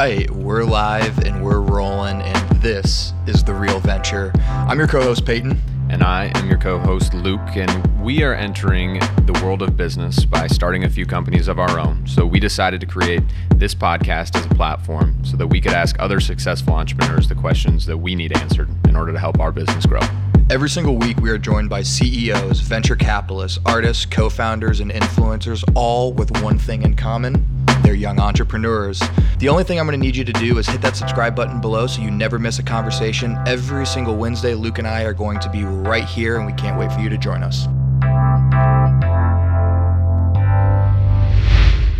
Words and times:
right, 0.00 0.30
we're 0.30 0.64
live 0.64 1.18
and 1.26 1.44
we're 1.44 1.60
rolling, 1.60 2.22
and 2.22 2.62
this 2.62 3.12
is 3.26 3.44
The 3.44 3.52
Real 3.52 3.80
Venture. 3.80 4.32
I'm 4.46 4.78
your 4.78 4.88
co 4.88 5.02
host, 5.02 5.26
Peyton. 5.26 5.60
And 5.90 6.02
I 6.02 6.32
am 6.36 6.48
your 6.48 6.56
co 6.56 6.78
host, 6.78 7.12
Luke, 7.12 7.54
and 7.54 8.00
we 8.02 8.22
are 8.22 8.32
entering 8.32 8.98
the 9.26 9.38
world 9.44 9.60
of 9.60 9.76
business 9.76 10.24
by 10.24 10.46
starting 10.46 10.84
a 10.84 10.88
few 10.88 11.04
companies 11.04 11.48
of 11.48 11.58
our 11.58 11.78
own. 11.78 12.06
So 12.06 12.24
we 12.24 12.40
decided 12.40 12.80
to 12.80 12.86
create 12.86 13.22
this 13.56 13.74
podcast 13.74 14.36
as 14.36 14.46
a 14.46 14.54
platform 14.54 15.22
so 15.22 15.36
that 15.36 15.48
we 15.48 15.60
could 15.60 15.72
ask 15.72 15.96
other 15.98 16.18
successful 16.18 16.72
entrepreneurs 16.72 17.28
the 17.28 17.34
questions 17.34 17.84
that 17.84 17.98
we 17.98 18.14
need 18.14 18.34
answered 18.38 18.70
in 18.88 18.96
order 18.96 19.12
to 19.12 19.18
help 19.18 19.38
our 19.38 19.52
business 19.52 19.84
grow. 19.84 20.00
Every 20.48 20.70
single 20.70 20.96
week, 20.96 21.20
we 21.20 21.28
are 21.28 21.38
joined 21.38 21.68
by 21.68 21.82
CEOs, 21.82 22.60
venture 22.60 22.96
capitalists, 22.96 23.58
artists, 23.66 24.06
co 24.06 24.30
founders, 24.30 24.80
and 24.80 24.90
influencers, 24.90 25.62
all 25.74 26.14
with 26.14 26.30
one 26.40 26.58
thing 26.58 26.84
in 26.84 26.96
common 26.96 27.49
they're 27.90 27.96
young 27.96 28.20
entrepreneurs. 28.20 29.02
The 29.38 29.48
only 29.48 29.64
thing 29.64 29.80
I'm 29.80 29.86
going 29.86 29.98
to 29.98 30.06
need 30.06 30.14
you 30.14 30.22
to 30.22 30.32
do 30.34 30.58
is 30.58 30.68
hit 30.68 30.80
that 30.82 30.94
subscribe 30.94 31.34
button 31.34 31.60
below 31.60 31.88
so 31.88 32.00
you 32.00 32.08
never 32.08 32.38
miss 32.38 32.60
a 32.60 32.62
conversation. 32.62 33.36
Every 33.48 33.84
single 33.84 34.16
Wednesday, 34.16 34.54
Luke 34.54 34.78
and 34.78 34.86
I 34.86 35.02
are 35.02 35.12
going 35.12 35.40
to 35.40 35.50
be 35.50 35.64
right 35.64 36.04
here, 36.04 36.36
and 36.36 36.46
we 36.46 36.52
can't 36.52 36.78
wait 36.78 36.92
for 36.92 37.00
you 37.00 37.08
to 37.08 37.18
join 37.18 37.42
us. 37.42 37.66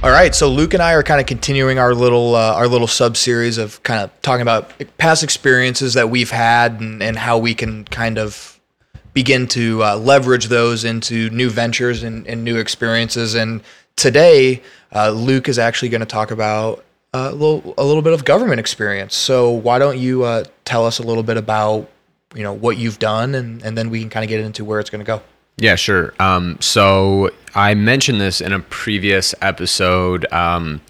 All 0.04 0.12
right, 0.12 0.32
so 0.32 0.48
Luke 0.48 0.74
and 0.74 0.82
I 0.82 0.92
are 0.92 1.02
kind 1.02 1.20
of 1.20 1.26
continuing 1.26 1.80
our 1.80 1.92
little 1.92 2.36
uh, 2.36 2.54
our 2.54 2.68
little 2.68 2.86
sub 2.86 3.16
series 3.16 3.58
of 3.58 3.82
kind 3.82 4.00
of 4.00 4.22
talking 4.22 4.42
about 4.42 4.72
past 4.96 5.24
experiences 5.24 5.94
that 5.94 6.08
we've 6.08 6.30
had 6.30 6.80
and, 6.80 7.02
and 7.02 7.18
how 7.18 7.36
we 7.36 7.52
can 7.52 7.84
kind 7.86 8.16
of 8.16 8.60
begin 9.12 9.48
to 9.48 9.82
uh, 9.82 9.96
leverage 9.96 10.46
those 10.46 10.84
into 10.84 11.30
new 11.30 11.50
ventures 11.50 12.04
and, 12.04 12.28
and 12.28 12.44
new 12.44 12.58
experiences. 12.58 13.34
And 13.34 13.60
today, 14.00 14.62
uh, 14.94 15.10
Luke 15.10 15.48
is 15.48 15.58
actually 15.58 15.90
going 15.90 16.00
to 16.00 16.06
talk 16.06 16.30
about 16.30 16.84
uh, 17.12 17.28
a 17.30 17.34
little 17.34 17.74
a 17.76 17.84
little 17.84 18.02
bit 18.02 18.12
of 18.12 18.24
government 18.24 18.58
experience. 18.58 19.14
So 19.14 19.50
why 19.50 19.78
don't 19.78 19.98
you 19.98 20.24
uh, 20.24 20.44
tell 20.64 20.86
us 20.86 20.98
a 20.98 21.02
little 21.02 21.22
bit 21.22 21.36
about 21.36 21.88
you 22.34 22.42
know 22.42 22.52
what 22.52 22.78
you've 22.78 22.98
done, 22.98 23.34
and 23.34 23.62
and 23.62 23.76
then 23.76 23.90
we 23.90 24.00
can 24.00 24.10
kind 24.10 24.24
of 24.24 24.28
get 24.28 24.40
into 24.40 24.64
where 24.64 24.80
it's 24.80 24.90
going 24.90 25.04
to 25.04 25.06
go. 25.06 25.22
Yeah, 25.58 25.74
sure. 25.74 26.14
Um, 26.18 26.56
so 26.60 27.30
I 27.54 27.74
mentioned 27.74 28.20
this 28.20 28.40
in 28.40 28.52
a 28.52 28.60
previous 28.60 29.34
episode 29.42 30.30
um, 30.32 30.80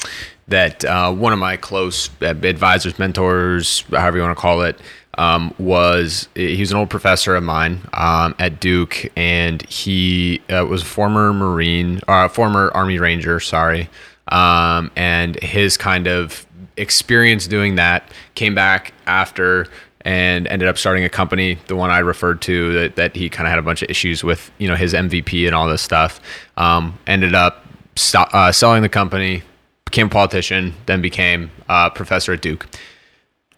that 0.46 0.84
uh, 0.84 1.12
one 1.12 1.32
of 1.32 1.40
my 1.40 1.56
close 1.56 2.08
advisors, 2.20 2.96
mentors, 2.96 3.80
however 3.90 4.18
you 4.18 4.22
want 4.22 4.36
to 4.36 4.40
call 4.40 4.62
it, 4.62 4.78
um, 5.18 5.54
was 5.58 6.28
he 6.34 6.60
was 6.60 6.70
an 6.70 6.78
old 6.78 6.90
professor 6.90 7.34
of 7.36 7.42
mine 7.42 7.80
um, 7.92 8.34
at 8.38 8.60
Duke, 8.60 9.10
and 9.16 9.62
he 9.62 10.40
uh, 10.48 10.64
was 10.66 10.82
a 10.82 10.86
former 10.86 11.32
Marine, 11.32 12.00
or 12.08 12.14
uh, 12.14 12.28
former 12.28 12.70
Army 12.74 12.98
Ranger, 12.98 13.40
sorry, 13.40 13.88
um, 14.28 14.90
and 14.96 15.36
his 15.42 15.76
kind 15.76 16.06
of 16.06 16.46
experience 16.76 17.46
doing 17.46 17.74
that 17.74 18.10
came 18.34 18.54
back 18.54 18.94
after 19.06 19.66
and 20.02 20.46
ended 20.48 20.68
up 20.68 20.78
starting 20.78 21.04
a 21.04 21.08
company, 21.08 21.58
the 21.66 21.76
one 21.76 21.90
I 21.90 21.98
referred 21.98 22.40
to 22.42 22.72
that, 22.72 22.96
that 22.96 23.16
he 23.16 23.28
kind 23.28 23.46
of 23.46 23.50
had 23.50 23.58
a 23.58 23.62
bunch 23.62 23.82
of 23.82 23.90
issues 23.90 24.24
with, 24.24 24.50
you 24.58 24.66
know, 24.66 24.74
his 24.74 24.94
MVP 24.94 25.46
and 25.46 25.54
all 25.54 25.68
this 25.68 25.82
stuff. 25.82 26.20
Um, 26.56 26.98
ended 27.06 27.34
up 27.34 27.66
uh, 28.14 28.50
selling 28.50 28.82
the 28.82 28.88
company, 28.88 29.42
became 29.84 30.06
a 30.06 30.10
politician, 30.10 30.74
then 30.86 31.02
became 31.02 31.50
a 31.68 31.72
uh, 31.72 31.90
professor 31.90 32.32
at 32.32 32.40
Duke. 32.40 32.66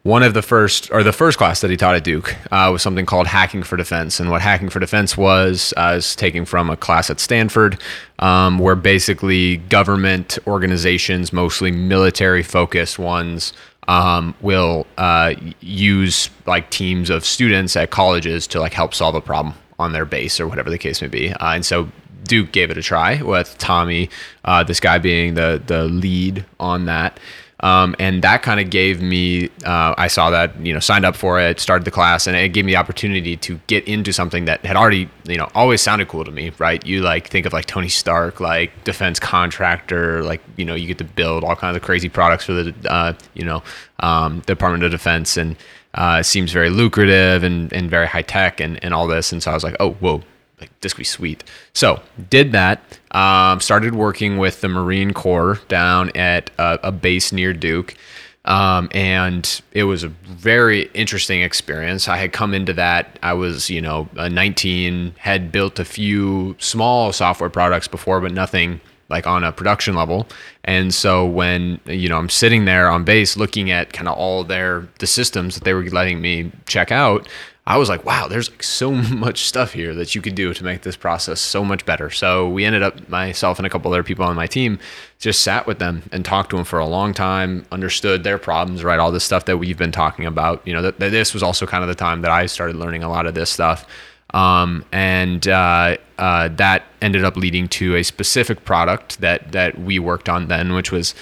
One 0.05 0.25
of 0.25 0.35
the 0.35 0.43
first, 0.43 0.91
or 0.91 1.05
the 1.05 1.13
first 1.13 1.39
class 1.39 1.61
that 1.61 1.71
he 1.71 1.77
taught 1.77 1.95
at 1.95 2.03
Duke, 2.03 2.35
uh, 2.51 2.71
was 2.73 2.83
something 2.83 3.07
called 3.07 3.29
Hacking 3.29 3.63
for 3.63 3.77
Defense. 3.77 4.19
And 4.19 4.31
what 4.31 4.43
Hacking 4.43 4.69
for 4.69 4.81
Defense 4.81 5.17
was, 5.17 5.73
uh, 5.77 5.95
is 5.99 6.17
taking 6.17 6.45
from 6.45 6.71
a 6.71 6.77
class 6.77 7.09
at 7.09 7.21
Stanford, 7.21 7.81
um, 8.19 8.59
where 8.59 8.75
basically 8.75 9.59
government 9.59 10.41
organizations, 10.45 11.33
mostly 11.33 11.71
military 11.71 12.43
focused 12.43 12.99
ones, 12.99 13.53
um, 13.87 14.35
will 14.41 14.89
uh, 14.99 15.35
use 15.61 16.31
like 16.47 16.71
teams 16.71 17.09
of 17.09 17.25
students 17.25 17.77
at 17.77 17.91
colleges 17.91 18.49
to 18.49 18.59
like 18.59 18.73
help 18.73 18.95
solve 18.95 19.15
a 19.15 19.21
problem 19.21 19.55
on 19.79 19.93
their 19.93 20.05
base 20.05 20.41
or 20.41 20.49
whatever 20.49 20.69
the 20.69 20.79
case 20.79 21.01
may 21.01 21.09
be. 21.09 21.33
Uh, 21.33 21.55
and 21.55 21.65
so 21.65 21.89
Duke 22.25 22.51
gave 22.53 22.71
it 22.71 22.79
a 22.79 22.83
try 22.83 23.23
with 23.23 23.57
Tommy, 23.59 24.11
uh, 24.45 24.65
this 24.65 24.81
guy 24.81 24.99
being 24.99 25.35
the 25.35 25.63
the 25.65 25.85
lead 25.85 26.45
on 26.59 26.87
that. 26.87 27.21
Um, 27.63 27.95
and 28.01 28.23
that 28.23 28.43
kind 28.43 28.59
of 28.59 28.71
gave 28.71 29.01
me, 29.01 29.49
uh, 29.65 29.95
I 29.97 30.09
saw 30.09 30.31
that, 30.31 30.59
you 30.67 30.75
know, 30.75 30.81
signed 30.81 31.05
up 31.05 31.15
for 31.15 31.39
it, 31.39 31.61
started 31.61 31.85
the 31.85 31.93
class, 31.93 32.27
and 32.27 32.37
it 32.37 32.49
gave 32.49 32.65
me 32.65 32.73
the 32.73 32.77
opportunity 32.77 33.37
to 33.37 33.61
get 33.69 33.87
into 33.87 34.13
something 34.13 34.47
that 34.47 34.65
had 34.67 34.77
already, 34.77 35.09
you 35.29 35.37
know, 35.37 35.49
always 35.55 35.81
sounded 35.81 36.09
cool 36.09 36.25
to 36.25 36.33
me, 36.33 36.51
right? 36.59 36.85
You 36.85 37.03
like 37.03 37.29
think 37.29 37.47
of 37.47 37.53
like 37.53 37.67
Tony 37.67 37.89
Stark, 37.89 38.41
like 38.41 38.83
defense 38.83 39.21
contractor, 39.21 40.25
like, 40.25 40.43
you 40.57 40.65
know, 40.65 40.75
you 40.75 40.89
get 40.89 40.99
to 40.99 41.05
build 41.05 41.45
all 41.45 41.55
kinds 41.55 41.77
of 41.77 41.83
crazy 41.83 42.09
products 42.09 42.47
for 42.47 42.53
the, 42.53 42.75
uh, 42.91 43.13
you 43.35 43.45
know, 43.45 43.63
um, 44.01 44.41
Department 44.41 44.83
of 44.83 44.91
Defense, 44.91 45.37
and 45.37 45.55
uh, 45.95 46.19
it 46.21 46.25
seems 46.25 46.51
very 46.51 46.71
lucrative 46.71 47.45
and, 47.45 47.73
and 47.73 47.89
very 47.89 48.09
high 48.09 48.23
tech 48.23 48.59
and, 48.59 48.83
and 48.83 48.93
all 48.93 49.07
this. 49.07 49.31
And 49.31 49.41
so 49.41 49.53
I 49.53 49.55
was 49.55 49.63
like, 49.63 49.77
oh, 49.79 49.93
whoa, 49.93 50.23
like 50.63 50.81
this 50.81 50.93
could 50.95 51.01
be 51.01 51.05
sweet. 51.05 51.45
So 51.75 52.01
did 52.31 52.53
that. 52.53 52.81
Um, 53.11 53.61
started 53.61 53.95
working 53.95 54.39
with 54.39 54.61
the 54.61 54.69
Marine 54.69 55.13
Corps 55.13 55.61
down 55.69 56.11
at 56.17 56.51
a, 56.59 56.89
a 56.89 56.93
base 56.93 57.33
near 57.33 57.53
Duke. 57.53 57.97
Um, 58.45 58.89
and 58.93 59.63
it 59.73 59.85
was 59.85 60.03
a 60.03 60.09
very 60.09 60.91
interesting 60.95 61.43
experience. 61.43 62.09
I 62.09 62.17
had 62.17 62.33
come 62.33 62.55
into 62.55 62.73
that. 62.75 63.19
I 63.23 63.35
was, 63.35 63.71
you 63.71 63.81
know, 63.81 64.09
19, 64.15 65.15
had 65.19 65.53
built 65.53 65.79
a 65.79 65.85
few 65.85 66.57
small 66.59 67.13
software 67.13 67.51
products 67.51 67.87
before, 67.87 68.21
but 68.21 68.33
nothing 68.33 68.81
like 69.09 69.27
on 69.27 69.45
a 69.45 69.53
production 69.53 69.95
level. 69.95 70.27
And 70.65 70.93
so 70.95 71.27
when 71.27 71.81
you 71.85 72.09
know 72.09 72.17
I'm 72.17 72.31
sitting 72.31 72.65
there 72.65 72.89
on 72.89 73.05
base 73.05 73.37
looking 73.37 73.71
at 73.71 73.93
kind 73.93 74.09
of 74.09 74.17
all 74.17 74.43
their 74.43 74.89
the 75.01 75.07
systems 75.07 75.55
that 75.55 75.65
they 75.65 75.75
were 75.75 75.85
letting 75.85 76.21
me 76.21 76.51
check 76.67 76.91
out, 76.91 77.29
I 77.65 77.77
was 77.79 77.89
like, 77.89 78.05
wow, 78.05 78.27
there's 78.27 78.51
like 78.51 78.63
so 78.63 78.91
much 78.93 79.45
stuff 79.45 79.73
here 79.73 79.95
that 79.95 80.15
you 80.15 80.23
could 80.23 80.35
do 80.35 80.53
to 80.53 80.65
make 80.65 80.83
this 80.83 80.97
process 80.97 81.41
so 81.41 81.65
much 81.65 81.87
better. 81.87 82.11
So 82.11 82.49
we 82.49 82.65
ended 82.65 82.83
up, 82.83 83.09
myself 83.09 83.59
and 83.59 83.67
a 83.67 83.71
couple 83.71 83.93
other 83.93 84.03
people 84.03 84.25
on 84.25 84.35
my 84.35 84.47
team, 84.47 84.79
just 85.19 85.41
sat 85.41 85.67
with 85.67 85.79
them 85.79 86.03
and 86.11 86.25
talked 86.25 86.51
to 86.51 86.57
them 86.57 86.65
for 86.65 86.81
a 86.81 86.87
long 86.87 87.15
time, 87.15 87.65
understood 87.71 88.25
their 88.25 88.39
problems, 88.39 88.83
right? 88.83 88.99
All 88.99 89.13
this 89.13 89.25
stuff 89.25 89.45
that 89.45 89.59
we've 89.59 89.79
been 89.79 89.93
talking 89.93 90.27
about. 90.27 90.67
You 90.67 90.75
know, 90.75 90.83
that 90.83 90.99
this 90.99 91.33
was 91.33 91.43
also 91.43 91.67
kind 91.67 91.85
of 91.85 91.89
the 91.89 91.95
time 91.95 92.23
that 92.23 92.31
I 92.31 92.47
started 92.47 92.77
learning 92.77 93.05
a 93.05 93.09
lot 93.09 93.27
of 93.27 93.35
this 93.35 93.51
stuff. 93.51 93.87
Um, 94.35 94.85
and 94.93 95.47
uh, 95.47 95.99
uh, 96.19 96.49
that 96.49 96.85
ended 97.01 97.25
up 97.25 97.37
leading 97.37 97.69
to 97.69 97.97
a 97.97 98.03
specific 98.03 98.65
product 98.65 99.21
that 99.21 99.53
that 99.53 99.79
we 99.79 99.99
worked 99.99 100.29
on 100.29 100.49
then, 100.49 100.73
which 100.73 100.91
was 100.91 101.15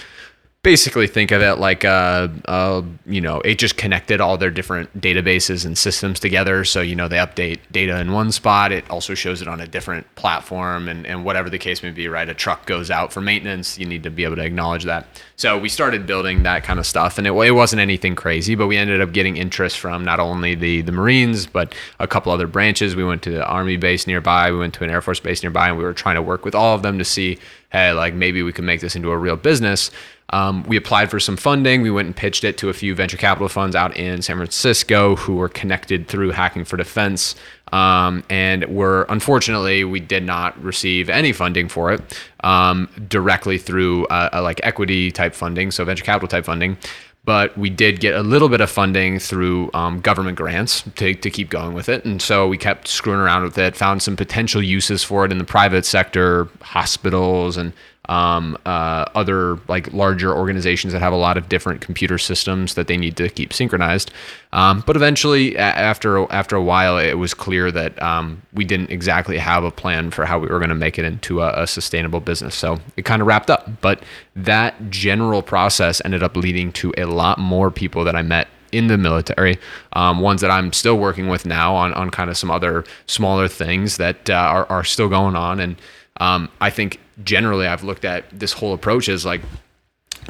basically 0.62 1.06
think 1.06 1.30
of 1.30 1.40
it 1.40 1.54
like 1.54 1.86
uh, 1.86 2.28
uh, 2.44 2.82
you 3.06 3.20
know 3.20 3.40
it 3.40 3.58
just 3.58 3.76
connected 3.76 4.20
all 4.20 4.36
their 4.36 4.50
different 4.50 5.00
databases 5.00 5.64
and 5.64 5.76
systems 5.76 6.20
together. 6.20 6.64
So 6.64 6.82
you 6.82 6.94
know 6.94 7.08
they 7.08 7.16
update 7.16 7.60
data 7.72 7.98
in 7.98 8.12
one 8.12 8.30
spot. 8.30 8.70
It 8.70 8.88
also 8.90 9.14
shows 9.14 9.40
it 9.40 9.48
on 9.48 9.60
a 9.60 9.66
different 9.66 10.12
platform 10.16 10.88
and, 10.88 11.06
and 11.06 11.24
whatever 11.24 11.48
the 11.48 11.58
case 11.58 11.82
may 11.82 11.90
be 11.90 12.08
right? 12.08 12.28
A 12.28 12.34
truck 12.34 12.66
goes 12.66 12.90
out 12.90 13.12
for 13.12 13.20
maintenance. 13.20 13.78
You 13.78 13.86
need 13.86 14.02
to 14.02 14.10
be 14.10 14.24
able 14.24 14.36
to 14.36 14.44
acknowledge 14.44 14.84
that. 14.84 15.06
So 15.36 15.58
we 15.58 15.70
started 15.70 16.06
building 16.06 16.42
that 16.42 16.62
kind 16.64 16.78
of 16.78 16.86
stuff 16.86 17.16
and 17.16 17.26
it, 17.26 17.32
it 17.32 17.52
wasn't 17.52 17.80
anything 17.80 18.14
crazy 18.14 18.54
but 18.54 18.66
we 18.66 18.76
ended 18.76 19.00
up 19.00 19.12
getting 19.12 19.38
interest 19.38 19.78
from 19.78 20.04
not 20.04 20.20
only 20.20 20.54
the 20.54 20.82
the 20.82 20.92
marines 20.92 21.46
but 21.46 21.74
a 21.98 22.06
couple 22.06 22.32
other 22.32 22.46
branches. 22.46 22.94
We 22.94 23.04
went 23.04 23.22
to 23.22 23.30
the 23.30 23.46
army 23.46 23.78
base 23.78 24.06
nearby. 24.06 24.52
We 24.52 24.58
went 24.58 24.74
to 24.74 24.84
an 24.84 24.90
air 24.90 25.00
force 25.00 25.20
base 25.20 25.42
nearby 25.42 25.68
and 25.68 25.78
we 25.78 25.84
were 25.84 25.94
trying 25.94 26.16
to 26.16 26.22
work 26.22 26.44
with 26.44 26.54
all 26.54 26.74
of 26.74 26.82
them 26.82 26.98
to 26.98 27.04
see 27.04 27.38
hey 27.70 27.92
like 27.92 28.14
maybe 28.14 28.42
we 28.42 28.52
can 28.52 28.64
make 28.64 28.80
this 28.80 28.96
into 28.96 29.10
a 29.10 29.16
real 29.16 29.36
business 29.36 29.90
um, 30.32 30.62
we 30.64 30.76
applied 30.76 31.10
for 31.10 31.20
some 31.20 31.36
funding. 31.36 31.82
We 31.82 31.90
went 31.90 32.06
and 32.06 32.16
pitched 32.16 32.44
it 32.44 32.56
to 32.58 32.68
a 32.68 32.72
few 32.72 32.94
venture 32.94 33.16
capital 33.16 33.48
funds 33.48 33.74
out 33.74 33.96
in 33.96 34.22
San 34.22 34.36
Francisco 34.36 35.16
who 35.16 35.36
were 35.36 35.48
connected 35.48 36.08
through 36.08 36.30
Hacking 36.30 36.64
for 36.64 36.76
Defense. 36.76 37.34
Um, 37.72 38.24
and 38.28 38.64
were 38.64 39.06
unfortunately 39.08 39.84
we 39.84 40.00
did 40.00 40.24
not 40.24 40.60
receive 40.62 41.08
any 41.08 41.32
funding 41.32 41.68
for 41.68 41.92
it 41.92 42.20
um, 42.42 42.88
directly 43.08 43.58
through 43.58 44.06
uh, 44.06 44.30
a, 44.32 44.42
like 44.42 44.60
equity 44.64 45.12
type 45.12 45.34
funding, 45.34 45.70
so 45.70 45.84
venture 45.84 46.04
capital 46.04 46.26
type 46.26 46.44
funding. 46.44 46.76
But 47.24 47.56
we 47.56 47.68
did 47.68 48.00
get 48.00 48.14
a 48.14 48.22
little 48.22 48.48
bit 48.48 48.60
of 48.60 48.70
funding 48.70 49.18
through 49.18 49.70
um, 49.74 50.00
government 50.00 50.38
grants 50.38 50.82
to, 50.96 51.14
to 51.14 51.30
keep 51.30 51.50
going 51.50 51.74
with 51.74 51.88
it. 51.88 52.04
And 52.04 52.20
so 52.20 52.48
we 52.48 52.56
kept 52.56 52.88
screwing 52.88 53.20
around 53.20 53.42
with 53.42 53.58
it, 53.58 53.76
found 53.76 54.02
some 54.02 54.16
potential 54.16 54.62
uses 54.62 55.04
for 55.04 55.24
it 55.26 55.32
in 55.32 55.38
the 55.38 55.44
private 55.44 55.84
sector, 55.84 56.48
hospitals, 56.62 57.56
and 57.58 57.74
um, 58.10 58.58
uh, 58.66 59.04
other 59.14 59.56
like 59.68 59.92
larger 59.92 60.34
organizations 60.34 60.92
that 60.92 60.98
have 60.98 61.12
a 61.12 61.16
lot 61.16 61.38
of 61.38 61.48
different 61.48 61.80
computer 61.80 62.18
systems 62.18 62.74
that 62.74 62.88
they 62.88 62.96
need 62.96 63.16
to 63.16 63.28
keep 63.28 63.52
synchronized. 63.52 64.10
Um, 64.52 64.82
but 64.84 64.96
eventually, 64.96 65.56
after 65.56 66.30
after 66.32 66.56
a 66.56 66.62
while, 66.62 66.98
it 66.98 67.14
was 67.14 67.34
clear 67.34 67.70
that 67.70 68.02
um, 68.02 68.42
we 68.52 68.64
didn't 68.64 68.90
exactly 68.90 69.38
have 69.38 69.62
a 69.62 69.70
plan 69.70 70.10
for 70.10 70.26
how 70.26 70.40
we 70.40 70.48
were 70.48 70.58
going 70.58 70.70
to 70.70 70.74
make 70.74 70.98
it 70.98 71.04
into 71.04 71.40
a, 71.40 71.62
a 71.62 71.66
sustainable 71.68 72.18
business. 72.18 72.56
So 72.56 72.80
it 72.96 73.04
kind 73.04 73.22
of 73.22 73.28
wrapped 73.28 73.48
up. 73.48 73.80
But 73.80 74.02
that 74.34 74.90
general 74.90 75.40
process 75.40 76.02
ended 76.04 76.24
up 76.24 76.36
leading 76.36 76.72
to 76.72 76.92
a 76.98 77.04
lot 77.04 77.38
more 77.38 77.70
people 77.70 78.02
that 78.04 78.16
I 78.16 78.22
met 78.22 78.48
in 78.72 78.88
the 78.88 78.98
military, 78.98 79.58
um, 79.92 80.20
ones 80.20 80.40
that 80.40 80.50
I'm 80.50 80.72
still 80.72 80.98
working 80.98 81.28
with 81.28 81.46
now 81.46 81.74
on, 81.74 81.92
on 81.94 82.10
kind 82.10 82.30
of 82.30 82.36
some 82.36 82.50
other 82.50 82.84
smaller 83.06 83.48
things 83.48 83.96
that 83.96 84.30
uh, 84.30 84.34
are, 84.34 84.66
are 84.66 84.84
still 84.84 85.08
going 85.08 85.36
on. 85.36 85.60
And 85.60 85.76
um, 86.20 86.48
I 86.60 86.70
think 86.70 87.00
generally 87.24 87.66
I've 87.66 87.84
looked 87.84 88.04
at 88.04 88.24
this 88.38 88.52
whole 88.52 88.72
approach 88.72 89.08
as 89.08 89.24
like 89.24 89.40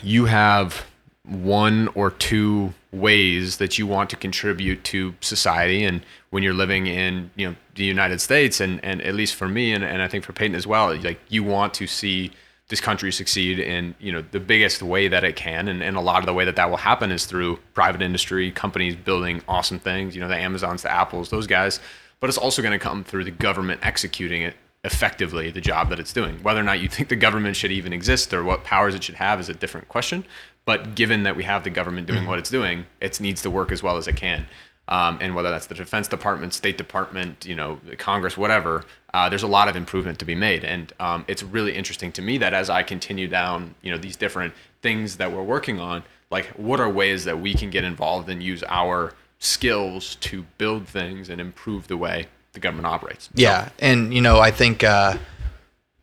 you 0.02 0.26
have 0.26 0.84
one 1.24 1.88
or 1.94 2.10
two 2.10 2.72
ways 2.92 3.58
that 3.58 3.78
you 3.78 3.86
want 3.86 4.10
to 4.10 4.16
contribute 4.16 4.82
to 4.82 5.14
society. 5.20 5.84
And 5.84 6.02
when 6.30 6.42
you're 6.42 6.54
living 6.54 6.86
in 6.86 7.30
you 7.36 7.48
know 7.48 7.56
the 7.74 7.84
United 7.84 8.20
States 8.20 8.60
and 8.60 8.82
and 8.84 9.00
at 9.02 9.14
least 9.14 9.34
for 9.34 9.48
me 9.48 9.72
and, 9.72 9.84
and 9.84 10.02
I 10.02 10.08
think 10.08 10.24
for 10.24 10.32
Peyton 10.32 10.56
as 10.56 10.66
well 10.66 10.96
like 10.96 11.20
you 11.28 11.44
want 11.44 11.74
to 11.74 11.86
see 11.86 12.32
this 12.68 12.80
country 12.80 13.10
succeed 13.10 13.58
in 13.58 13.94
you 13.98 14.12
know 14.12 14.24
the 14.30 14.40
biggest 14.40 14.82
way 14.82 15.08
that 15.08 15.24
it 15.24 15.36
can. 15.36 15.68
And, 15.68 15.82
and 15.82 15.96
a 15.96 16.00
lot 16.00 16.20
of 16.20 16.26
the 16.26 16.34
way 16.34 16.44
that 16.44 16.56
that 16.56 16.70
will 16.70 16.78
happen 16.78 17.12
is 17.12 17.26
through 17.26 17.58
private 17.74 18.02
industry 18.02 18.50
companies 18.50 18.96
building 18.96 19.42
awesome 19.48 19.78
things 19.78 20.14
you 20.14 20.20
know 20.20 20.28
the 20.28 20.36
amazons 20.36 20.82
the 20.82 20.90
apples 20.90 21.30
those 21.30 21.46
guys. 21.46 21.80
But 22.18 22.28
it's 22.28 22.38
also 22.38 22.60
going 22.60 22.72
to 22.72 22.78
come 22.78 23.02
through 23.02 23.24
the 23.24 23.30
government 23.30 23.80
executing 23.82 24.42
it 24.42 24.54
effectively 24.84 25.50
the 25.50 25.60
job 25.60 25.90
that 25.90 26.00
it's 26.00 26.12
doing. 26.12 26.42
Whether 26.42 26.60
or 26.60 26.64
not 26.64 26.80
you 26.80 26.88
think 26.88 27.08
the 27.08 27.16
government 27.16 27.56
should 27.56 27.70
even 27.70 27.92
exist 27.92 28.32
or 28.32 28.42
what 28.42 28.64
powers 28.64 28.94
it 28.94 29.04
should 29.04 29.16
have 29.16 29.38
is 29.38 29.48
a 29.48 29.54
different 29.54 29.88
question 29.88 30.24
but 30.64 30.94
given 30.94 31.24
that 31.24 31.36
we 31.36 31.42
have 31.42 31.64
the 31.64 31.70
government 31.70 32.06
doing 32.06 32.26
what 32.26 32.38
it's 32.38 32.50
doing 32.50 32.86
it 33.00 33.20
needs 33.20 33.42
to 33.42 33.50
work 33.50 33.72
as 33.72 33.82
well 33.82 33.96
as 33.96 34.06
it 34.06 34.16
can. 34.16 34.46
Um, 34.88 35.18
and 35.20 35.34
whether 35.36 35.50
that's 35.50 35.66
the 35.66 35.74
Defense 35.74 36.08
Department, 36.08 36.52
State 36.52 36.76
Department, 36.76 37.44
you 37.44 37.54
know, 37.54 37.80
Congress, 37.98 38.36
whatever, 38.36 38.84
uh, 39.14 39.28
there's 39.28 39.44
a 39.44 39.48
lot 39.48 39.68
of 39.68 39.76
improvement 39.76 40.18
to 40.18 40.24
be 40.24 40.34
made. 40.34 40.64
And 40.64 40.92
um, 40.98 41.24
it's 41.28 41.44
really 41.44 41.74
interesting 41.74 42.10
to 42.12 42.22
me 42.22 42.38
that 42.38 42.54
as 42.54 42.70
I 42.70 42.82
continue 42.82 43.28
down, 43.28 43.76
you 43.82 43.92
know, 43.92 43.98
these 43.98 44.16
different 44.16 44.52
things 44.82 45.16
that 45.18 45.32
we're 45.32 45.44
working 45.44 45.78
on, 45.78 46.02
like 46.30 46.46
what 46.56 46.80
are 46.80 46.88
ways 46.88 47.24
that 47.24 47.40
we 47.40 47.54
can 47.54 47.70
get 47.70 47.84
involved 47.84 48.28
and 48.28 48.42
use 48.42 48.64
our 48.68 49.14
skills 49.38 50.16
to 50.16 50.44
build 50.58 50.88
things 50.88 51.28
and 51.28 51.40
improve 51.40 51.86
the 51.86 51.96
way 51.96 52.26
the 52.52 52.60
government 52.60 52.86
operates. 52.86 53.26
So, 53.26 53.30
Yeah, 53.34 53.68
and 53.78 54.12
you 54.12 54.20
know, 54.20 54.40
I 54.40 54.50
think, 54.50 54.84
uh, 54.84 55.16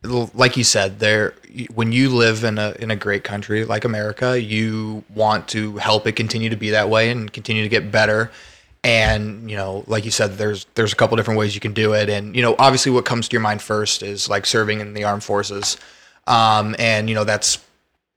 like 0.02 0.56
you 0.56 0.64
said, 0.64 0.98
there 0.98 1.34
when 1.74 1.92
you 1.92 2.10
live 2.10 2.44
in 2.44 2.58
a 2.58 2.74
in 2.78 2.90
a 2.90 2.96
great 2.96 3.24
country 3.24 3.64
like 3.64 3.84
America, 3.84 4.40
you 4.40 5.04
want 5.14 5.48
to 5.48 5.76
help 5.78 6.06
it 6.06 6.12
continue 6.12 6.50
to 6.50 6.56
be 6.56 6.70
that 6.70 6.88
way 6.88 7.10
and 7.10 7.32
continue 7.32 7.62
to 7.62 7.68
get 7.68 7.90
better. 7.90 8.30
And 8.84 9.50
you 9.50 9.56
know, 9.56 9.84
like 9.86 10.04
you 10.04 10.10
said, 10.10 10.38
there's 10.38 10.66
there's 10.74 10.92
a 10.92 10.96
couple 10.96 11.16
different 11.16 11.38
ways 11.38 11.54
you 11.54 11.60
can 11.60 11.72
do 11.72 11.94
it. 11.94 12.08
And 12.08 12.36
you 12.36 12.42
know, 12.42 12.54
obviously, 12.58 12.92
what 12.92 13.04
comes 13.04 13.28
to 13.28 13.32
your 13.34 13.40
mind 13.40 13.60
first 13.60 14.02
is 14.02 14.28
like 14.28 14.46
serving 14.46 14.80
in 14.80 14.94
the 14.94 15.04
armed 15.04 15.24
forces. 15.24 15.76
Um, 16.26 16.76
and 16.78 17.08
you 17.08 17.14
know, 17.14 17.24
that's 17.24 17.58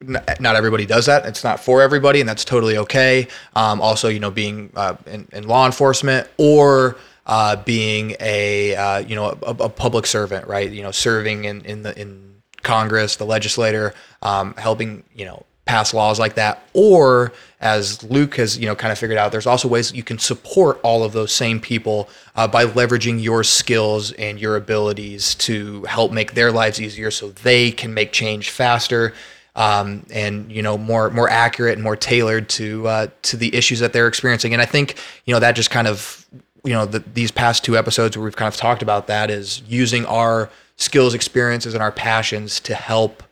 not 0.01 0.55
everybody 0.55 0.85
does 0.85 1.05
that. 1.05 1.25
It's 1.25 1.43
not 1.43 1.59
for 1.59 1.81
everybody, 1.81 2.19
and 2.19 2.29
that's 2.29 2.45
totally 2.45 2.77
okay. 2.77 3.27
Um, 3.55 3.81
also, 3.81 4.07
you 4.09 4.19
know, 4.19 4.31
being 4.31 4.71
uh, 4.75 4.95
in, 5.05 5.27
in 5.31 5.47
law 5.47 5.65
enforcement 5.65 6.27
or 6.37 6.97
uh, 7.25 7.55
being 7.57 8.15
a 8.19 8.75
uh, 8.75 8.99
you 8.99 9.15
know 9.15 9.37
a, 9.43 9.51
a 9.51 9.69
public 9.69 10.05
servant, 10.05 10.47
right? 10.47 10.69
You 10.71 10.83
know, 10.83 10.91
serving 10.91 11.45
in 11.45 11.61
in 11.61 11.83
the 11.83 11.99
in 11.99 12.41
Congress, 12.63 13.15
the 13.15 13.25
legislator, 13.25 13.93
um, 14.21 14.53
helping 14.55 15.03
you 15.13 15.25
know 15.25 15.45
pass 15.65 15.93
laws 15.93 16.19
like 16.19 16.35
that, 16.35 16.63
or 16.73 17.31
as 17.59 18.03
Luke 18.03 18.35
has 18.35 18.57
you 18.57 18.65
know 18.65 18.75
kind 18.75 18.91
of 18.91 18.97
figured 18.97 19.17
out, 19.17 19.31
there's 19.31 19.47
also 19.47 19.67
ways 19.67 19.93
you 19.93 20.03
can 20.03 20.19
support 20.19 20.79
all 20.83 21.03
of 21.03 21.13
those 21.13 21.31
same 21.31 21.59
people 21.59 22.09
uh, 22.35 22.47
by 22.47 22.65
leveraging 22.65 23.21
your 23.21 23.43
skills 23.43 24.11
and 24.13 24.39
your 24.39 24.55
abilities 24.55 25.35
to 25.35 25.83
help 25.83 26.11
make 26.11 26.33
their 26.33 26.51
lives 26.51 26.81
easier, 26.81 27.11
so 27.11 27.29
they 27.29 27.71
can 27.71 27.93
make 27.93 28.11
change 28.11 28.49
faster 28.49 29.13
um, 29.55 30.05
and 30.11 30.51
you 30.51 30.61
know 30.61 30.77
more 30.77 31.09
more 31.09 31.29
accurate 31.29 31.73
and 31.73 31.83
more 31.83 31.95
tailored 31.95 32.49
to 32.49 32.87
uh, 32.87 33.07
to 33.23 33.37
the 33.37 33.53
issues 33.55 33.79
that 33.79 33.93
they're 33.93 34.07
experiencing. 34.07 34.53
And 34.53 34.61
I 34.61 34.65
think 34.65 34.97
you 35.25 35.33
know 35.33 35.39
that 35.39 35.55
just 35.55 35.69
kind 35.69 35.87
of 35.87 36.25
you 36.63 36.73
know 36.73 36.85
the, 36.85 36.99
these 36.99 37.31
past 37.31 37.63
two 37.63 37.77
episodes 37.77 38.17
where 38.17 38.23
we've 38.23 38.35
kind 38.35 38.53
of 38.53 38.57
talked 38.57 38.81
about 38.81 39.07
that 39.07 39.29
is 39.29 39.61
using 39.67 40.05
our 40.05 40.49
skills, 40.77 41.13
experiences, 41.13 41.73
and 41.73 41.83
our 41.83 41.91
passions 41.91 42.59
to 42.61 42.75
help 42.75 43.23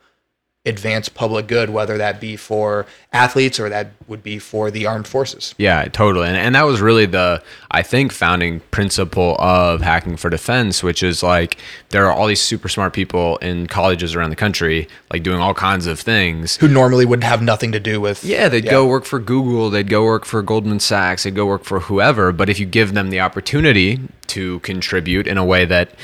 advance 0.66 1.08
public 1.08 1.46
good, 1.46 1.70
whether 1.70 1.96
that 1.96 2.20
be 2.20 2.36
for 2.36 2.84
athletes 3.14 3.58
or 3.58 3.70
that 3.70 3.92
would 4.08 4.22
be 4.22 4.38
for 4.38 4.70
the 4.70 4.84
armed 4.84 5.08
forces. 5.08 5.54
Yeah, 5.56 5.86
totally. 5.86 6.28
And, 6.28 6.36
and 6.36 6.54
that 6.54 6.64
was 6.64 6.82
really 6.82 7.06
the, 7.06 7.42
I 7.70 7.80
think, 7.80 8.12
founding 8.12 8.60
principle 8.70 9.36
of 9.38 9.80
Hacking 9.80 10.18
for 10.18 10.28
Defense, 10.28 10.82
which 10.82 11.02
is 11.02 11.22
like 11.22 11.56
there 11.88 12.04
are 12.06 12.12
all 12.12 12.26
these 12.26 12.42
super 12.42 12.68
smart 12.68 12.92
people 12.92 13.38
in 13.38 13.68
colleges 13.68 14.14
around 14.14 14.30
the 14.30 14.36
country, 14.36 14.86
like 15.10 15.22
doing 15.22 15.40
all 15.40 15.54
kinds 15.54 15.86
of 15.86 15.98
things. 15.98 16.56
Who 16.56 16.68
normally 16.68 17.06
would 17.06 17.24
have 17.24 17.40
nothing 17.40 17.72
to 17.72 17.80
do 17.80 17.98
with 17.98 18.22
Yeah, 18.22 18.50
they'd 18.50 18.68
go 18.68 18.86
work 18.86 19.06
for 19.06 19.18
Google, 19.18 19.70
they'd 19.70 19.88
go 19.88 20.04
work 20.04 20.26
for 20.26 20.42
Goldman 20.42 20.80
Sachs, 20.80 21.22
they'd 21.22 21.34
go 21.34 21.46
work 21.46 21.64
for 21.64 21.80
whoever. 21.80 22.32
But 22.32 22.50
if 22.50 22.60
you 22.60 22.66
give 22.66 22.92
them 22.92 23.08
the 23.08 23.20
opportunity 23.20 23.98
to 24.26 24.60
contribute 24.60 25.26
in 25.26 25.38
a 25.38 25.44
way 25.44 25.64
that, 25.64 25.94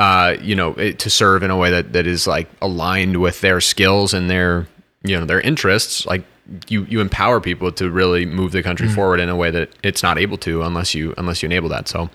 uh, 0.00 0.36
you 0.40 0.54
know, 0.56 0.72
it, 0.74 0.98
to 0.98 1.10
serve 1.10 1.42
in 1.42 1.50
a 1.50 1.56
way 1.56 1.70
that, 1.70 1.92
that 1.92 2.06
is 2.06 2.26
like 2.26 2.48
aligned 2.62 3.20
with 3.20 3.40
their 3.42 3.60
skills 3.60 4.14
and 4.14 4.30
their, 4.30 4.66
you 5.04 5.18
know, 5.18 5.26
their 5.26 5.40
interests, 5.42 6.06
like 6.06 6.24
you, 6.68 6.84
you 6.86 7.00
empower 7.00 7.38
people 7.40 7.70
to 7.72 7.90
really 7.90 8.24
move 8.24 8.52
the 8.52 8.62
country 8.62 8.88
forward 8.88 9.20
in 9.20 9.28
a 9.28 9.36
way 9.36 9.50
that 9.50 9.68
it's 9.82 10.02
not 10.02 10.18
able 10.18 10.38
to 10.38 10.62
unless 10.62 10.94
you, 10.94 11.12
unless 11.18 11.42
you 11.42 11.46
enable 11.46 11.68
that. 11.68 11.86
So, 11.86 12.08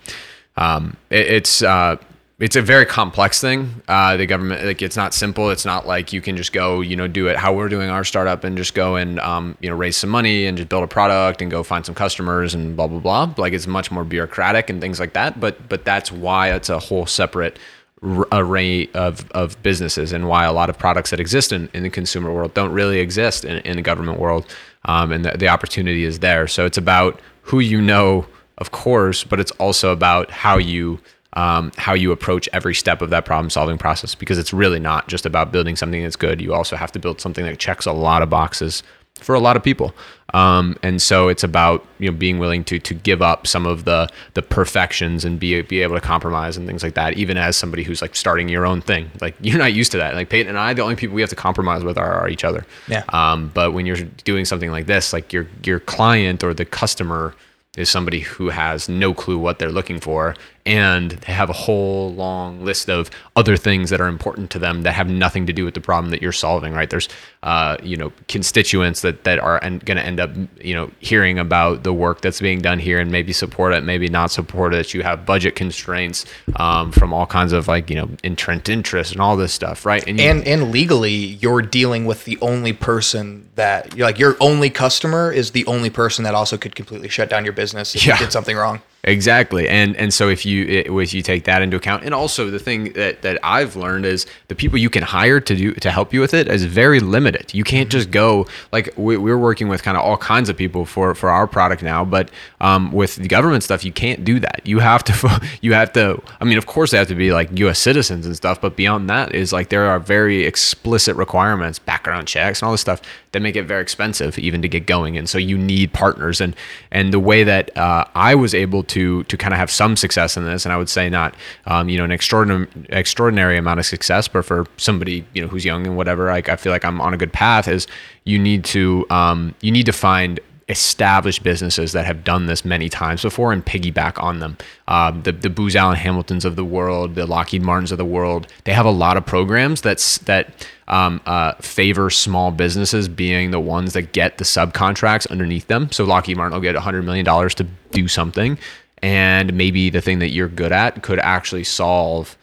um, 0.57 0.97
it, 1.11 1.27
it's, 1.27 1.61
uh, 1.61 1.97
it's 2.37 2.57
a 2.57 2.61
very 2.61 2.85
complex 2.85 3.39
thing. 3.39 3.81
Uh, 3.87 4.17
the 4.17 4.25
government, 4.25 4.65
like, 4.65 4.81
it's 4.81 4.97
not 4.97 5.13
simple. 5.13 5.51
It's 5.51 5.63
not 5.63 5.87
like 5.87 6.11
you 6.11 6.21
can 6.21 6.35
just 6.35 6.51
go, 6.51 6.81
you 6.81 6.97
know, 6.97 7.07
do 7.07 7.27
it 7.27 7.37
how 7.37 7.53
we're 7.53 7.69
doing 7.69 7.89
our 7.89 8.03
startup 8.03 8.43
and 8.43 8.57
just 8.57 8.73
go 8.73 8.97
and, 8.97 9.21
um, 9.21 9.57
you 9.61 9.69
know, 9.69 9.75
raise 9.75 9.95
some 9.95 10.09
money 10.09 10.45
and 10.45 10.57
just 10.57 10.67
build 10.67 10.83
a 10.83 10.87
product 10.87 11.41
and 11.41 11.49
go 11.49 11.63
find 11.63 11.85
some 11.85 11.95
customers 11.95 12.53
and 12.53 12.75
blah 12.75 12.87
blah 12.87 12.99
blah. 12.99 13.33
Like, 13.37 13.53
it's 13.53 13.67
much 13.67 13.89
more 13.89 14.03
bureaucratic 14.03 14.69
and 14.69 14.81
things 14.81 14.99
like 14.99 15.13
that. 15.13 15.39
But 15.39 15.69
but 15.69 15.85
that's 15.85 16.11
why 16.11 16.51
it's 16.51 16.67
a 16.67 16.77
whole 16.77 17.05
separate 17.05 17.57
array 18.03 18.87
of, 18.93 19.29
of 19.31 19.61
businesses 19.63 20.11
and 20.11 20.27
why 20.27 20.45
a 20.45 20.53
lot 20.53 20.69
of 20.69 20.77
products 20.77 21.09
that 21.09 21.19
exist 21.19 21.51
in, 21.51 21.69
in 21.73 21.83
the 21.83 21.89
consumer 21.89 22.31
world 22.31 22.53
don't 22.53 22.71
really 22.71 22.99
exist 22.99 23.45
in, 23.45 23.57
in 23.59 23.77
the 23.77 23.81
government 23.81 24.19
world. 24.19 24.45
Um, 24.85 25.11
and 25.11 25.25
the, 25.25 25.37
the 25.37 25.47
opportunity 25.47 26.03
is 26.03 26.19
there. 26.19 26.47
So 26.47 26.65
it's 26.65 26.77
about 26.77 27.19
who 27.41 27.59
you 27.59 27.81
know, 27.81 28.27
of 28.57 28.71
course, 28.71 29.23
but 29.23 29.39
it's 29.39 29.51
also 29.51 29.91
about 29.91 30.29
how 30.31 30.57
you 30.57 30.99
um, 31.33 31.73
how 31.75 31.93
you 31.93 32.13
approach 32.13 32.47
every 32.53 32.73
step 32.73 33.01
of 33.01 33.09
that 33.09 33.25
problem 33.25 33.49
solving 33.49 33.77
process 33.77 34.15
because 34.15 34.37
it's 34.37 34.53
really 34.53 34.79
not 34.79 35.09
just 35.09 35.25
about 35.25 35.51
building 35.51 35.75
something 35.75 36.01
that's 36.01 36.15
good. 36.15 36.39
You 36.39 36.53
also 36.53 36.77
have 36.77 36.93
to 36.93 36.99
build 36.99 37.19
something 37.19 37.43
that 37.43 37.59
checks 37.59 37.85
a 37.85 37.91
lot 37.91 38.21
of 38.21 38.29
boxes 38.29 38.83
for 39.19 39.33
a 39.35 39.39
lot 39.39 39.55
of 39.55 39.63
people. 39.63 39.93
Um, 40.33 40.75
and 40.83 41.01
so 41.01 41.29
it's 41.29 41.43
about 41.43 41.85
you 41.99 42.11
know 42.11 42.17
being 42.17 42.39
willing 42.39 42.63
to 42.65 42.79
to 42.79 42.93
give 42.93 43.21
up 43.21 43.47
some 43.47 43.65
of 43.65 43.85
the 43.85 44.09
the 44.33 44.41
perfections 44.41 45.23
and 45.23 45.39
be 45.39 45.61
be 45.61 45.81
able 45.81 45.95
to 45.95 46.01
compromise 46.01 46.57
and 46.57 46.67
things 46.67 46.83
like 46.83 46.95
that. 46.95 47.13
Even 47.13 47.37
as 47.37 47.55
somebody 47.55 47.83
who's 47.83 48.01
like 48.01 48.15
starting 48.15 48.49
your 48.49 48.65
own 48.65 48.81
thing, 48.81 49.09
like 49.21 49.35
you're 49.39 49.57
not 49.57 49.73
used 49.73 49.91
to 49.93 49.97
that. 49.97 50.13
Like 50.15 50.29
Peyton 50.29 50.49
and 50.49 50.57
I, 50.57 50.73
the 50.73 50.81
only 50.81 50.95
people 50.95 51.15
we 51.15 51.21
have 51.21 51.29
to 51.29 51.35
compromise 51.35 51.83
with 51.83 51.97
are, 51.97 52.13
are 52.13 52.27
each 52.27 52.43
other. 52.43 52.65
Yeah. 52.87 53.03
Um, 53.09 53.51
but 53.53 53.71
when 53.71 53.85
you're 53.85 54.01
doing 54.25 54.43
something 54.43 54.71
like 54.71 54.87
this, 54.87 55.13
like 55.13 55.31
your 55.31 55.47
your 55.63 55.79
client 55.79 56.43
or 56.43 56.53
the 56.53 56.65
customer 56.65 57.33
is 57.77 57.89
somebody 57.89 58.21
who 58.21 58.49
has 58.49 58.89
no 58.89 59.13
clue 59.13 59.37
what 59.37 59.59
they're 59.59 59.71
looking 59.71 59.99
for 59.99 60.35
and 60.65 61.11
they 61.11 61.31
have 61.33 61.49
a 61.49 61.53
whole 61.53 62.13
long 62.13 62.63
list 62.65 62.89
of 62.89 63.09
other 63.35 63.55
things 63.57 63.89
that 63.91 64.01
are 64.01 64.07
important 64.07 64.49
to 64.51 64.59
them 64.59 64.81
that 64.81 64.93
have 64.93 65.07
nothing 65.09 65.45
to 65.45 65.53
do 65.53 65.63
with 65.65 65.73
the 65.73 65.81
problem 65.81 66.11
that 66.11 66.21
you're 66.21 66.31
solving 66.31 66.73
right? 66.73 66.89
There's 66.89 67.07
uh, 67.43 67.77
you 67.83 67.95
know 67.97 68.11
constituents 68.27 69.01
that 69.01 69.23
that 69.25 69.39
are 69.39 69.59
going 69.59 69.97
to 69.97 70.05
end 70.05 70.19
up 70.19 70.31
you 70.61 70.73
know 70.73 70.89
hearing 70.99 71.37
about 71.39 71.83
the 71.83 71.93
work 71.93 72.21
that's 72.21 72.41
being 72.41 72.59
done 72.61 72.79
here 72.79 72.99
and 72.99 73.11
maybe 73.11 73.33
support 73.33 73.73
it 73.73 73.83
maybe 73.83 74.07
not 74.07 74.31
support 74.31 74.73
it. 74.73 74.93
You 74.93 75.03
have 75.03 75.25
budget 75.25 75.55
constraints 75.55 76.25
um, 76.55 76.91
from 76.91 77.13
all 77.13 77.25
kinds 77.27 77.53
of 77.53 77.67
like 77.67 77.89
you 77.89 77.95
know 77.95 78.09
entrenched 78.23 78.69
interest 78.69 79.11
and 79.11 79.21
all 79.21 79.35
this 79.37 79.53
stuff 79.53 79.85
right? 79.85 80.05
You, 80.07 80.15
and 80.15 80.45
and 80.47 80.71
legally 80.71 81.13
you're 81.13 81.61
dealing 81.61 82.05
with 82.05 82.25
the 82.25 82.37
only 82.41 82.73
person 82.73 83.49
that 83.55 83.95
you're 83.95 84.07
like 84.07 84.17
your 84.19 84.35
only 84.39 84.69
customer 84.69 85.31
is 85.31 85.51
the 85.51 85.65
only 85.67 85.89
person 85.89 86.23
that 86.23 86.33
also 86.33 86.57
could 86.57 86.75
completely 86.75 87.09
shut 87.09 87.29
down 87.29 87.43
your 87.43 87.53
business 87.53 87.95
if 87.95 88.05
Yeah. 88.05 88.13
you 88.15 88.19
did 88.25 88.31
something 88.31 88.55
wrong 88.57 88.81
Exactly, 89.07 89.69
and 89.69 89.95
and 89.97 90.11
so 90.11 90.29
if 90.29 90.47
you 90.47 90.65
it, 90.65 90.87
if 90.87 91.13
you 91.13 91.21
take 91.21 91.43
that 91.43 91.61
into 91.61 91.77
account, 91.77 92.03
and 92.03 92.11
also 92.11 92.49
the 92.49 92.57
thing 92.57 92.91
that 92.93 93.21
that 93.21 93.37
I've 93.43 93.75
learned 93.75 94.03
is 94.03 94.25
the 94.47 94.55
people 94.55 94.79
you 94.79 94.89
can 94.89 95.03
hire 95.03 95.39
to 95.39 95.55
do 95.55 95.73
to 95.75 95.91
help 95.91 96.11
you 96.11 96.21
with 96.21 96.33
it 96.33 96.47
is 96.47 96.65
very 96.65 96.99
limited. 96.99 97.53
You 97.53 97.63
can't 97.63 97.91
just 97.91 98.09
go 98.09 98.47
like 98.71 98.91
we, 98.97 99.15
we're 99.15 99.37
working 99.37 99.67
with 99.67 99.83
kind 99.83 99.95
of 99.95 100.03
all 100.03 100.17
kinds 100.17 100.49
of 100.49 100.57
people 100.57 100.87
for 100.87 101.13
for 101.13 101.29
our 101.29 101.45
product 101.45 101.83
now, 101.83 102.03
but 102.03 102.31
um, 102.61 102.91
with 102.91 103.17
the 103.17 103.27
government 103.27 103.63
stuff, 103.63 103.85
you 103.85 103.91
can't 103.91 104.25
do 104.25 104.39
that. 104.39 104.61
You 104.63 104.79
have 104.79 105.03
to 105.03 105.49
you 105.61 105.73
have 105.73 105.93
to. 105.93 106.19
I 106.41 106.45
mean, 106.45 106.57
of 106.57 106.65
course, 106.65 106.89
they 106.89 106.97
have 106.97 107.07
to 107.09 107.15
be 107.15 107.31
like 107.31 107.55
U.S. 107.59 107.77
citizens 107.77 108.25
and 108.25 108.35
stuff, 108.35 108.59
but 108.59 108.75
beyond 108.75 109.07
that 109.11 109.35
is 109.35 109.53
like 109.53 109.69
there 109.69 109.85
are 109.85 109.99
very 109.99 110.45
explicit 110.45 111.15
requirements, 111.15 111.77
background 111.77 112.27
checks, 112.27 112.59
and 112.59 112.65
all 112.65 112.71
this 112.71 112.81
stuff 112.81 113.03
that 113.35 113.41
make 113.41 113.57
it 113.57 113.63
very 113.63 113.81
expensive 113.81 114.39
even 114.39 114.61
to 114.61 114.69
get 114.69 114.85
going. 114.85 115.17
And 115.17 115.27
so 115.27 115.37
you 115.37 115.57
need 115.57 115.91
partners, 115.91 116.39
and 116.39 116.55
and 116.89 117.11
the 117.11 117.19
way 117.19 117.43
that 117.43 117.77
uh, 117.77 118.05
I 118.15 118.33
was 118.33 118.55
able 118.55 118.81
to 118.83 119.25
to 119.25 119.35
kind 119.35 119.53
of 119.53 119.59
have 119.59 119.69
some 119.69 119.97
success 119.97 120.37
in 120.37 120.45
this, 120.45 120.65
and 120.65 120.71
I 120.71 120.77
would 120.77 120.87
say 120.87 121.09
not 121.09 121.35
um, 121.65 121.89
you 121.89 121.97
know 121.97 122.05
an 122.05 122.11
extraordinary 122.11 122.67
extraordinary 122.87 123.57
amount 123.57 123.81
of 123.81 123.85
success, 123.85 124.29
but 124.29 124.45
for 124.45 124.65
somebody 124.77 125.25
you 125.33 125.41
know 125.41 125.49
who's 125.49 125.65
young 125.65 125.85
and 125.85 125.97
whatever, 125.97 126.31
I 126.31 126.41
feel 126.55 126.71
like 126.71 126.85
I'm 126.85 127.01
on 127.01 127.13
a 127.13 127.17
good 127.17 127.33
path. 127.33 127.67
Is 127.67 127.87
you 128.23 128.39
need 128.39 128.63
to 128.65 129.05
um, 129.09 129.53
you 129.59 129.71
need 129.71 129.85
to 129.87 129.93
find 129.93 130.39
established 130.67 131.43
businesses 131.43 131.91
that 131.91 132.05
have 132.05 132.23
done 132.23 132.47
this 132.47 132.65
many 132.65 132.89
times 132.89 133.21
before 133.21 133.53
and 133.53 133.63
piggyback 133.65 134.21
on 134.21 134.39
them. 134.39 134.57
Um, 134.87 135.21
the 135.21 135.31
the 135.31 135.49
Booz 135.49 135.75
Allen 135.75 135.97
Hamiltons 135.97 136.43
of 136.43 136.55
the 136.55 136.65
world, 136.65 137.15
the 137.15 137.27
Lockheed 137.27 137.61
Martins 137.61 137.91
of 137.91 137.97
the 137.97 138.05
world, 138.05 138.47
they 138.63 138.73
have 138.73 138.85
a 138.85 138.91
lot 138.91 139.15
of 139.15 139.25
programs 139.25 139.81
that's 139.81 140.17
that 140.19 140.67
um, 140.87 141.21
uh, 141.25 141.53
favor 141.55 142.09
small 142.09 142.51
businesses 142.51 143.07
being 143.07 143.51
the 143.51 143.59
ones 143.59 143.93
that 143.93 144.11
get 144.11 144.37
the 144.37 144.43
subcontracts 144.43 145.29
underneath 145.29 145.67
them. 145.67 145.91
So 145.91 146.03
Lockheed 146.03 146.37
Martin 146.37 146.53
will 146.53 146.61
get 146.61 146.75
$100 146.75 147.03
million 147.03 147.25
to 147.25 147.67
do 147.91 148.07
something. 148.07 148.57
And 149.01 149.53
maybe 149.53 149.89
the 149.89 150.01
thing 150.01 150.19
that 150.19 150.29
you're 150.29 150.47
good 150.47 150.71
at 150.71 151.03
could 151.03 151.19
actually 151.19 151.63
solve 151.63 152.37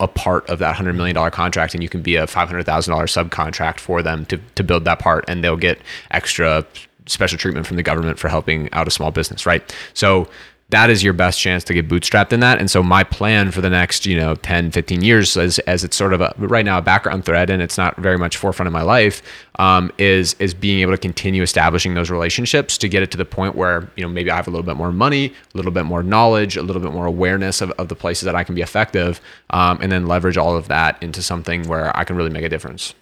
a 0.00 0.08
part 0.08 0.48
of 0.48 0.58
that 0.58 0.76
$100 0.76 0.96
million 0.96 1.30
contract 1.30 1.74
and 1.74 1.82
you 1.82 1.88
can 1.88 2.02
be 2.02 2.16
a 2.16 2.26
$500,000 2.26 2.64
subcontract 2.64 3.78
for 3.78 4.02
them 4.02 4.26
to, 4.26 4.38
to 4.54 4.64
build 4.64 4.84
that 4.84 4.98
part 4.98 5.24
and 5.28 5.42
they'll 5.42 5.56
get 5.56 5.78
extra 6.10 6.66
special 7.06 7.38
treatment 7.38 7.66
from 7.66 7.76
the 7.76 7.82
government 7.82 8.18
for 8.18 8.28
helping 8.28 8.72
out 8.72 8.88
a 8.88 8.90
small 8.90 9.10
business, 9.10 9.46
right? 9.46 9.74
So 9.94 10.28
that 10.70 10.88
is 10.88 11.02
your 11.04 11.12
best 11.12 11.38
chance 11.38 11.62
to 11.62 11.74
get 11.74 11.88
bootstrapped 11.88 12.32
in 12.32 12.40
that. 12.40 12.58
And 12.58 12.70
so 12.70 12.82
my 12.82 13.04
plan 13.04 13.50
for 13.50 13.60
the 13.60 13.68
next, 13.68 14.06
you 14.06 14.16
know, 14.16 14.34
10, 14.34 14.70
15 14.70 15.02
years 15.02 15.36
as, 15.36 15.58
as 15.60 15.84
it's 15.84 15.94
sort 15.94 16.14
of 16.14 16.22
a, 16.22 16.34
right 16.38 16.64
now 16.64 16.78
a 16.78 16.82
background 16.82 17.26
thread 17.26 17.50
and 17.50 17.60
it's 17.60 17.76
not 17.76 17.96
very 17.96 18.16
much 18.16 18.38
forefront 18.38 18.66
of 18.66 18.72
my 18.72 18.82
life 18.82 19.22
um, 19.58 19.92
is, 19.98 20.34
is 20.38 20.54
being 20.54 20.80
able 20.80 20.92
to 20.92 20.98
continue 20.98 21.42
establishing 21.42 21.94
those 21.94 22.10
relationships 22.10 22.78
to 22.78 22.88
get 22.88 23.02
it 23.02 23.10
to 23.10 23.18
the 23.18 23.26
point 23.26 23.54
where, 23.54 23.90
you 23.96 24.02
know, 24.02 24.08
maybe 24.08 24.30
I 24.30 24.36
have 24.36 24.48
a 24.48 24.50
little 24.50 24.64
bit 24.64 24.76
more 24.76 24.90
money, 24.90 25.26
a 25.26 25.56
little 25.56 25.70
bit 25.70 25.84
more 25.84 26.02
knowledge, 26.02 26.56
a 26.56 26.62
little 26.62 26.82
bit 26.82 26.92
more 26.92 27.06
awareness 27.06 27.60
of, 27.60 27.70
of 27.72 27.88
the 27.88 27.96
places 27.96 28.24
that 28.24 28.34
I 28.34 28.42
can 28.42 28.54
be 28.54 28.62
effective 28.62 29.20
um, 29.50 29.78
and 29.82 29.92
then 29.92 30.06
leverage 30.06 30.38
all 30.38 30.56
of 30.56 30.68
that 30.68 31.00
into 31.02 31.22
something 31.22 31.68
where 31.68 31.94
I 31.96 32.04
can 32.04 32.16
really 32.16 32.30
make 32.30 32.44
a 32.44 32.48
difference. 32.48 32.94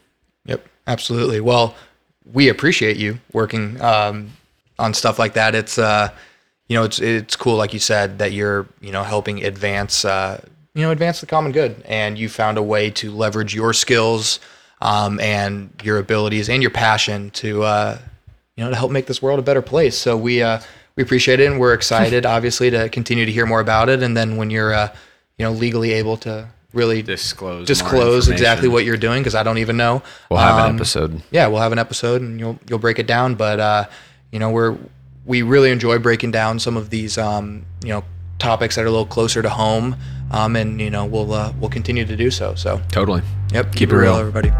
Yep, 0.46 0.66
absolutely. 0.88 1.40
Well, 1.40 1.76
we 2.30 2.48
appreciate 2.48 2.96
you 2.96 3.18
working 3.32 3.80
um, 3.80 4.30
on 4.78 4.94
stuff 4.94 5.18
like 5.18 5.34
that. 5.34 5.54
It's, 5.54 5.78
uh, 5.78 6.10
you 6.68 6.76
know, 6.76 6.84
it's 6.84 7.00
it's 7.00 7.36
cool, 7.36 7.56
like 7.56 7.72
you 7.72 7.78
said, 7.78 8.18
that 8.18 8.32
you're 8.32 8.66
you 8.80 8.92
know 8.92 9.02
helping 9.02 9.44
advance 9.44 10.04
uh, 10.04 10.40
you 10.74 10.82
know 10.82 10.90
advance 10.90 11.20
the 11.20 11.26
common 11.26 11.52
good, 11.52 11.82
and 11.86 12.18
you 12.18 12.28
found 12.28 12.56
a 12.56 12.62
way 12.62 12.90
to 12.90 13.10
leverage 13.10 13.54
your 13.54 13.72
skills 13.72 14.40
um, 14.80 15.20
and 15.20 15.70
your 15.82 15.98
abilities 15.98 16.48
and 16.48 16.62
your 16.62 16.70
passion 16.70 17.30
to 17.32 17.62
uh, 17.62 17.98
you 18.56 18.64
know 18.64 18.70
to 18.70 18.76
help 18.76 18.90
make 18.90 19.06
this 19.06 19.20
world 19.20 19.38
a 19.38 19.42
better 19.42 19.62
place. 19.62 19.98
So 19.98 20.16
we 20.16 20.42
uh, 20.42 20.60
we 20.96 21.02
appreciate 21.02 21.40
it, 21.40 21.50
and 21.50 21.60
we're 21.60 21.74
excited, 21.74 22.24
obviously, 22.36 22.70
to 22.70 22.88
continue 22.88 23.26
to 23.26 23.32
hear 23.32 23.44
more 23.44 23.60
about 23.60 23.88
it. 23.88 24.02
And 24.02 24.16
then 24.16 24.36
when 24.36 24.48
you're 24.48 24.72
uh, 24.72 24.94
you 25.38 25.44
know 25.44 25.52
legally 25.52 25.92
able 25.92 26.16
to 26.18 26.48
really 26.72 27.02
disclose 27.02 27.66
disclose 27.66 28.28
exactly 28.28 28.68
what 28.68 28.84
you're 28.84 28.96
doing 28.96 29.20
because 29.20 29.34
I 29.34 29.42
don't 29.42 29.58
even 29.58 29.76
know. 29.76 30.02
We'll 30.30 30.40
have 30.40 30.58
um, 30.58 30.70
an 30.70 30.76
episode. 30.76 31.22
Yeah, 31.30 31.48
we'll 31.48 31.60
have 31.60 31.72
an 31.72 31.78
episode 31.78 32.22
and 32.22 32.38
you'll 32.40 32.58
you'll 32.68 32.78
break 32.78 32.98
it 32.98 33.06
down. 33.06 33.34
But 33.34 33.60
uh, 33.60 33.84
you 34.30 34.38
know 34.38 34.50
we're 34.50 34.78
we 35.24 35.42
really 35.42 35.70
enjoy 35.70 35.98
breaking 35.98 36.30
down 36.30 36.58
some 36.58 36.76
of 36.76 36.90
these, 36.90 37.18
um, 37.18 37.64
you 37.82 37.90
know, 37.90 38.04
topics 38.38 38.76
that 38.76 38.82
are 38.82 38.88
a 38.88 38.90
little 38.90 39.06
closer 39.06 39.42
to 39.42 39.48
home, 39.48 39.96
um, 40.30 40.56
and 40.56 40.80
you 40.80 40.90
know, 40.90 41.04
we'll 41.04 41.32
uh, 41.32 41.52
we'll 41.60 41.70
continue 41.70 42.04
to 42.04 42.16
do 42.16 42.30
so. 42.30 42.54
So 42.54 42.80
totally. 42.90 43.22
Yep. 43.52 43.66
Keep, 43.66 43.74
keep 43.74 43.88
it 43.90 43.96
real, 43.96 44.12
real, 44.12 44.16
everybody. 44.16 44.50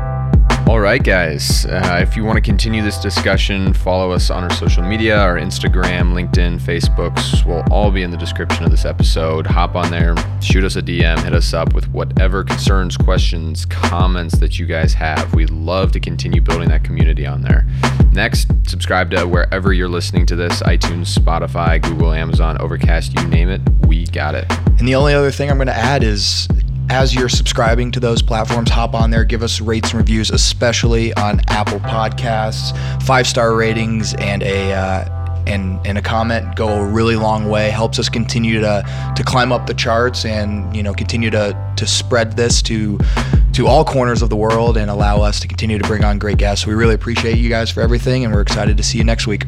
All 0.68 0.80
right, 0.80 1.02
guys. 1.02 1.66
Uh, 1.66 1.98
if 2.00 2.16
you 2.16 2.24
want 2.24 2.36
to 2.36 2.40
continue 2.40 2.82
this 2.82 2.98
discussion, 2.98 3.74
follow 3.74 4.10
us 4.12 4.30
on 4.30 4.44
our 4.44 4.52
social 4.52 4.82
media, 4.82 5.18
our 5.18 5.36
Instagram, 5.36 6.12
LinkedIn, 6.14 6.60
Facebooks 6.60 7.44
will 7.44 7.62
all 7.70 7.90
be 7.90 8.02
in 8.02 8.10
the 8.10 8.16
description 8.16 8.64
of 8.64 8.70
this 8.70 8.84
episode. 8.84 9.46
Hop 9.46 9.74
on 9.74 9.90
there, 9.90 10.14
shoot 10.40 10.64
us 10.64 10.76
a 10.76 10.82
DM, 10.82 11.22
hit 11.24 11.34
us 11.34 11.52
up 11.52 11.74
with 11.74 11.88
whatever 11.90 12.42
concerns, 12.44 12.96
questions, 12.96 13.66
comments 13.66 14.38
that 14.38 14.58
you 14.58 14.64
guys 14.64 14.94
have. 14.94 15.34
We'd 15.34 15.50
love 15.50 15.92
to 15.92 16.00
continue 16.00 16.40
building 16.40 16.68
that 16.68 16.84
community 16.84 17.26
on 17.26 17.42
there. 17.42 17.66
Next, 18.12 18.48
subscribe 18.66 19.10
to 19.10 19.26
wherever 19.26 19.72
you're 19.72 19.88
listening 19.88 20.26
to 20.26 20.36
this 20.36 20.62
iTunes, 20.62 21.18
Spotify, 21.18 21.82
Google, 21.82 22.12
Amazon, 22.12 22.56
Overcast, 22.60 23.18
you 23.18 23.26
name 23.26 23.50
it. 23.50 23.60
We 23.86 24.06
got 24.06 24.34
it. 24.34 24.46
And 24.78 24.88
the 24.88 24.94
only 24.94 25.12
other 25.12 25.30
thing 25.30 25.50
I'm 25.50 25.58
going 25.58 25.66
to 25.66 25.76
add 25.76 26.02
is 26.02 26.48
as 26.90 27.14
you're 27.14 27.28
subscribing 27.28 27.90
to 27.92 28.00
those 28.00 28.22
platforms, 28.22 28.70
hop 28.70 28.94
on 28.94 29.10
there, 29.10 29.24
give 29.24 29.42
us 29.42 29.60
rates 29.60 29.90
and 29.90 29.98
reviews, 29.98 30.30
especially 30.30 31.12
on 31.14 31.40
Apple 31.48 31.80
Podcasts. 31.80 32.76
Five 33.02 33.26
star 33.26 33.54
ratings 33.54 34.14
and 34.14 34.42
a 34.42 34.72
uh, 34.72 35.44
and 35.46 35.84
and 35.86 35.98
a 35.98 36.02
comment 36.02 36.54
go 36.56 36.68
a 36.68 36.86
really 36.86 37.16
long 37.16 37.48
way. 37.48 37.70
Helps 37.70 37.98
us 37.98 38.08
continue 38.08 38.60
to 38.60 39.12
to 39.16 39.24
climb 39.24 39.52
up 39.52 39.66
the 39.66 39.74
charts 39.74 40.24
and 40.24 40.74
you 40.74 40.82
know 40.82 40.94
continue 40.94 41.30
to 41.30 41.56
to 41.76 41.86
spread 41.86 42.36
this 42.36 42.62
to 42.62 42.98
to 43.54 43.66
all 43.66 43.84
corners 43.84 44.22
of 44.22 44.30
the 44.30 44.36
world 44.36 44.76
and 44.76 44.90
allow 44.90 45.20
us 45.20 45.38
to 45.40 45.48
continue 45.48 45.78
to 45.78 45.86
bring 45.86 46.04
on 46.04 46.18
great 46.18 46.38
guests. 46.38 46.66
We 46.66 46.74
really 46.74 46.94
appreciate 46.94 47.38
you 47.38 47.48
guys 47.48 47.70
for 47.70 47.80
everything, 47.80 48.24
and 48.24 48.32
we're 48.32 48.42
excited 48.42 48.76
to 48.76 48.82
see 48.82 48.98
you 48.98 49.04
next 49.04 49.26
week. 49.26 49.44